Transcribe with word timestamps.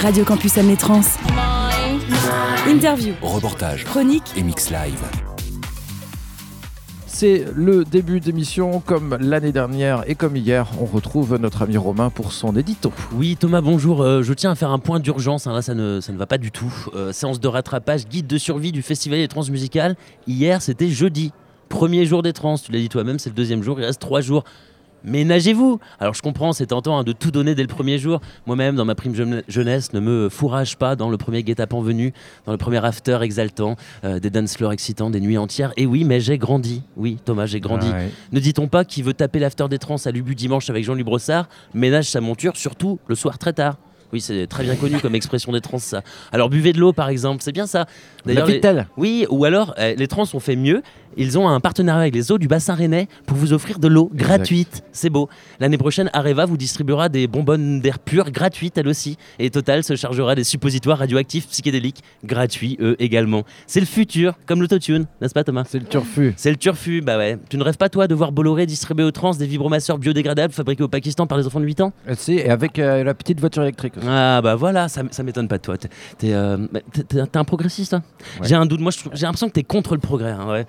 Radio 0.00 0.24
Campus 0.24 0.56
Amné 0.58 0.76
Trans. 0.76 1.02
Interview, 2.66 3.14
Reportage 3.22 3.84
chronique, 3.84 4.22
et 4.36 4.42
mix 4.42 4.70
live. 4.70 5.00
C'est 7.06 7.44
le 7.54 7.84
début 7.84 8.20
d'émission, 8.20 8.80
comme 8.80 9.16
l'année 9.20 9.52
dernière 9.52 10.04
et 10.08 10.14
comme 10.14 10.36
hier, 10.36 10.66
on 10.80 10.86
retrouve 10.86 11.36
notre 11.36 11.62
ami 11.62 11.76
Romain 11.76 12.08
pour 12.10 12.32
son 12.32 12.56
édito. 12.56 12.92
Oui, 13.12 13.36
Thomas, 13.38 13.60
bonjour. 13.60 14.02
Euh, 14.02 14.22
je 14.22 14.32
tiens 14.32 14.52
à 14.52 14.54
faire 14.54 14.70
un 14.70 14.78
point 14.78 15.00
d'urgence. 15.00 15.46
hein, 15.46 15.52
là, 15.52 15.62
ça 15.62 15.74
ne, 15.74 16.00
ça 16.00 16.12
ne 16.12 16.18
va 16.18 16.26
pas 16.26 16.38
du 16.38 16.50
tout. 16.50 16.72
Euh, 16.94 17.12
séance 17.12 17.40
de 17.40 17.48
rattrapage, 17.48 18.06
guide 18.06 18.26
de 18.26 18.38
survie 18.38 18.72
du 18.72 18.82
Festival 18.82 19.18
des 19.18 19.28
Trans 19.28 19.44
musicales. 19.50 19.96
Hier, 20.26 20.62
c'était 20.62 20.88
jeudi. 20.88 21.32
Premier 21.68 22.06
jour 22.06 22.22
des 22.22 22.32
trans. 22.32 22.56
Tu 22.58 22.72
l'as 22.72 22.78
dit 22.80 22.88
toi-même, 22.88 23.18
c'est 23.18 23.30
le 23.30 23.36
deuxième 23.36 23.62
jour. 23.62 23.78
Il 23.78 23.84
reste 23.84 24.00
trois 24.00 24.20
jours. 24.22 24.44
Ménagez-vous 25.04 25.80
Alors 25.98 26.14
je 26.14 26.22
comprends, 26.22 26.52
c'est 26.52 26.66
tentant 26.66 26.98
hein, 26.98 27.04
de 27.04 27.12
tout 27.12 27.30
donner 27.30 27.54
dès 27.54 27.62
le 27.62 27.68
premier 27.68 27.98
jour. 27.98 28.20
Moi-même, 28.46 28.76
dans 28.76 28.84
ma 28.84 28.94
prime 28.94 29.14
jeune- 29.14 29.42
jeunesse, 29.48 29.92
ne 29.92 30.00
me 30.00 30.28
fourrage 30.28 30.76
pas 30.76 30.96
dans 30.96 31.10
le 31.10 31.16
premier 31.16 31.42
guet-apens 31.42 31.82
venu, 31.82 32.12
dans 32.46 32.52
le 32.52 32.58
premier 32.58 32.84
after 32.84 33.18
exaltant, 33.22 33.76
euh, 34.04 34.18
des 34.20 34.30
dance 34.30 34.56
floors 34.56 34.72
excitants, 34.72 35.10
des 35.10 35.20
nuits 35.20 35.38
entières. 35.38 35.72
Et 35.76 35.86
oui, 35.86 36.04
mais 36.04 36.20
j'ai 36.20 36.38
grandi. 36.38 36.82
Oui, 36.96 37.18
Thomas, 37.24 37.46
j'ai 37.46 37.60
grandi. 37.60 37.88
Ouais. 37.90 38.10
Ne 38.32 38.40
dit-on 38.40 38.68
pas 38.68 38.84
qui 38.84 39.02
veut 39.02 39.14
taper 39.14 39.38
l'after 39.38 39.68
des 39.68 39.78
trans 39.78 39.96
à 40.04 40.10
l'Ubu 40.10 40.34
dimanche 40.34 40.70
avec 40.70 40.84
Jean-Louis 40.84 41.04
Brossard? 41.04 41.48
Ménage 41.74 42.10
sa 42.10 42.20
monture, 42.20 42.56
surtout 42.56 42.98
le 43.06 43.14
soir 43.14 43.38
très 43.38 43.52
tard 43.52 43.76
oui, 44.12 44.20
c'est 44.20 44.46
très 44.46 44.64
bien 44.64 44.76
connu 44.76 44.98
comme 44.98 45.14
expression 45.14 45.52
des 45.52 45.60
trans, 45.60 45.78
ça. 45.78 46.02
Alors, 46.32 46.48
buvez 46.48 46.72
de 46.72 46.78
l'eau, 46.78 46.92
par 46.92 47.08
exemple, 47.08 47.42
c'est 47.42 47.52
bien 47.52 47.66
ça. 47.66 47.86
La 48.26 48.44
les-. 48.44 48.60
Oui, 48.96 49.26
ou 49.30 49.44
alors, 49.44 49.74
euh, 49.78 49.94
les 49.96 50.08
trans 50.08 50.24
ont 50.32 50.40
fait 50.40 50.56
mieux. 50.56 50.82
Ils 51.16 51.38
ont 51.38 51.48
un 51.48 51.58
partenariat 51.58 52.02
avec 52.02 52.14
les 52.14 52.30
eaux 52.30 52.38
du 52.38 52.46
bassin 52.46 52.74
rennais 52.74 53.08
pour 53.26 53.36
vous 53.36 53.52
offrir 53.52 53.80
de 53.80 53.88
l'eau 53.88 54.10
gratuite. 54.14 54.84
C'est 54.92 55.10
beau. 55.10 55.28
L'année 55.58 55.78
prochaine, 55.78 56.08
Areva 56.12 56.46
vous 56.46 56.56
distribuera 56.56 57.08
des 57.08 57.26
bonbonnes 57.26 57.80
d'air 57.80 57.98
pur 57.98 58.30
gratuites, 58.30 58.78
elle 58.78 58.86
aussi. 58.86 59.16
Et 59.40 59.50
Total 59.50 59.82
se 59.82 59.96
chargera 59.96 60.36
des 60.36 60.44
suppositoires 60.44 60.98
radioactifs 60.98 61.48
psychédéliques, 61.48 62.02
gratuits, 62.24 62.76
eux 62.80 62.94
également. 63.00 63.42
C'est 63.66 63.80
le 63.80 63.86
futur, 63.86 64.34
comme 64.46 64.60
l'autotune, 64.60 65.06
n'est-ce 65.20 65.34
pas, 65.34 65.42
Thomas? 65.42 65.64
C'est 65.66 65.80
le 65.80 65.86
turfu. 65.86 66.32
c'est 66.36 66.50
le 66.50 66.56
turfu, 66.56 67.00
bah 67.00 67.18
ouais. 67.18 67.38
Tu 67.48 67.56
ne 67.56 67.64
rêves 67.64 67.76
pas, 67.76 67.88
toi, 67.88 68.06
de 68.06 68.14
voir 68.14 68.30
Bolloré 68.30 68.66
distribuer 68.66 69.04
aux 69.04 69.10
trans 69.10 69.32
des 69.32 69.46
vibromasseurs 69.46 69.98
biodégradables 69.98 70.52
fabriqués 70.52 70.84
au 70.84 70.88
Pakistan 70.88 71.26
par 71.26 71.38
les 71.38 71.46
enfants 71.46 71.60
de 71.60 71.66
8 71.66 71.80
ans? 71.80 71.92
Euh, 72.08 72.14
si, 72.16 72.34
et 72.34 72.50
avec 72.50 72.78
euh, 72.78 73.02
la 73.02 73.14
petite 73.14 73.40
voiture 73.40 73.62
électrique. 73.62 73.94
Ah, 74.06 74.40
bah 74.42 74.54
voilà, 74.56 74.88
ça, 74.88 75.02
ça 75.10 75.22
m'étonne 75.22 75.48
pas 75.48 75.58
de 75.58 75.62
toi. 75.62 75.76
T'es, 75.76 75.88
euh, 76.32 76.56
bah, 76.72 76.80
un 77.34 77.44
progressiste, 77.44 77.92
Ouais. 77.94 78.00
J'ai 78.48 78.54
un 78.54 78.66
doute. 78.66 78.80
Moi, 78.80 78.92
j'ai 79.12 79.26
l'impression 79.26 79.48
que 79.48 79.54
t'es 79.54 79.62
contre 79.64 79.94
le 79.94 80.00
progrès, 80.00 80.30
hein, 80.30 80.46
ouais. 80.48 80.66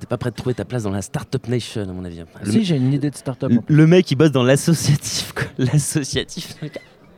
T'es 0.00 0.06
pas 0.06 0.16
prêt 0.16 0.30
de 0.30 0.36
trouver 0.36 0.54
ta 0.54 0.64
place 0.64 0.82
dans 0.82 0.90
la 0.90 1.00
Startup 1.02 1.46
Nation, 1.48 1.82
à 1.82 1.86
mon 1.92 2.04
avis. 2.04 2.20
Le, 2.42 2.50
Si, 2.50 2.64
j'ai 2.64 2.76
une 2.76 2.92
idée 2.92 3.10
de 3.10 3.16
start-up. 3.16 3.52
le- 3.68 3.86
mec, 3.86 4.10
il 4.10 4.16
bosse 4.16 4.32
dans 4.32 4.42
l'associatif. 4.42 5.32
L'associatif. 5.58 6.54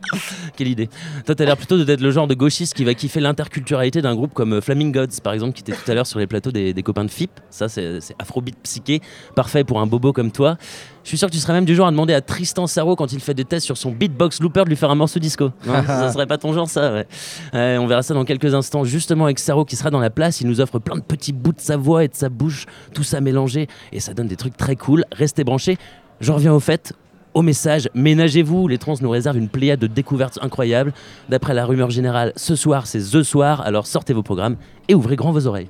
Quelle 0.55 0.67
idée. 0.67 0.89
Toi, 1.25 1.35
t'as 1.35 1.45
l'air 1.45 1.57
plutôt 1.57 1.83
d'être 1.83 2.01
le 2.01 2.11
genre 2.11 2.27
de 2.27 2.33
gauchiste 2.33 2.73
qui 2.73 2.83
va 2.83 2.93
kiffer 2.93 3.19
l'interculturalité 3.19 4.01
d'un 4.01 4.15
groupe 4.15 4.33
comme 4.33 4.53
euh, 4.53 4.61
Flaming 4.61 4.91
Gods, 4.91 5.21
par 5.23 5.33
exemple, 5.33 5.53
qui 5.53 5.61
était 5.61 5.73
tout 5.73 5.89
à 5.89 5.93
l'heure 5.93 6.07
sur 6.07 6.19
les 6.19 6.27
plateaux 6.27 6.51
des, 6.51 6.73
des 6.73 6.83
copains 6.83 7.05
de 7.05 7.11
FIP. 7.11 7.31
Ça, 7.49 7.69
c'est 7.69 7.99
afrobeat 8.19 8.57
psyché, 8.63 9.01
parfait 9.35 9.63
pour 9.63 9.79
un 9.79 9.87
bobo 9.87 10.13
comme 10.13 10.31
toi. 10.31 10.57
Je 11.03 11.09
suis 11.09 11.17
sûr 11.17 11.27
que 11.27 11.33
tu 11.33 11.39
serais 11.39 11.53
même 11.53 11.65
du 11.65 11.75
genre 11.75 11.87
à 11.87 11.91
demander 11.91 12.13
à 12.13 12.21
Tristan 12.21 12.67
Sarro, 12.67 12.95
quand 12.95 13.11
il 13.13 13.19
fait 13.19 13.33
des 13.33 13.45
tests 13.45 13.65
sur 13.65 13.77
son 13.77 13.91
beatbox 13.91 14.41
looper, 14.41 14.63
de 14.65 14.69
lui 14.69 14.75
faire 14.75 14.91
un 14.91 14.95
morceau 14.95 15.19
disco. 15.19 15.51
Non, 15.65 15.83
ça 15.85 16.11
serait 16.11 16.27
pas 16.27 16.37
ton 16.37 16.53
genre, 16.53 16.69
ça, 16.69 16.91
ouais. 16.93 17.07
Ouais, 17.53 17.77
on 17.79 17.87
verra 17.87 18.03
ça 18.03 18.13
dans 18.13 18.25
quelques 18.25 18.53
instants, 18.53 18.83
justement 18.83 19.25
avec 19.25 19.39
Sarro 19.39 19.65
qui 19.65 19.75
sera 19.75 19.89
dans 19.89 19.99
la 19.99 20.09
place. 20.09 20.41
Il 20.41 20.47
nous 20.47 20.61
offre 20.61 20.79
plein 20.79 20.97
de 20.97 21.01
petits 21.01 21.33
bouts 21.33 21.53
de 21.53 21.61
sa 21.61 21.77
voix 21.77 22.03
et 22.03 22.07
de 22.07 22.15
sa 22.15 22.29
bouche, 22.29 22.65
tout 22.93 23.03
ça 23.03 23.21
mélangé, 23.21 23.67
et 23.91 23.99
ça 23.99 24.13
donne 24.13 24.27
des 24.27 24.35
trucs 24.35 24.57
très 24.57 24.75
cool. 24.75 25.05
Restez 25.11 25.43
branchés. 25.43 25.77
J'en 26.21 26.35
reviens 26.35 26.53
au 26.53 26.59
fait. 26.59 26.93
Au 27.39 27.41
message, 27.41 27.87
ménagez-vous, 27.93 28.67
les 28.67 28.77
trans 28.77 28.95
nous 28.99 29.09
réservent 29.09 29.37
une 29.37 29.47
pléiade 29.47 29.79
de 29.79 29.87
découvertes 29.87 30.37
incroyables. 30.41 30.91
D'après 31.29 31.53
la 31.53 31.65
rumeur 31.65 31.89
générale, 31.89 32.33
ce 32.35 32.53
soir 32.53 32.85
c'est 32.85 32.99
The 32.99 33.23
Soir, 33.23 33.61
alors 33.61 33.87
sortez 33.87 34.11
vos 34.11 34.23
programmes 34.23 34.57
et 34.89 34.93
ouvrez 34.93 35.15
grand 35.15 35.31
vos 35.31 35.47
oreilles. 35.47 35.69